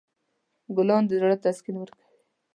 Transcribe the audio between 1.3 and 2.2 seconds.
تسکین ورکوي.